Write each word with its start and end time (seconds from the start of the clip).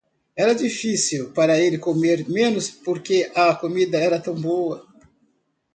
Era 0.35 0.55
difícil 0.55 1.27
para 1.29 1.59
ele 1.59 1.77
comer 1.77 2.27
menos 2.27 2.71
porque 2.71 3.31
a 3.35 3.53
comida 3.53 3.99
era 3.99 4.19
tão 4.19 4.33
boa. 4.33 4.87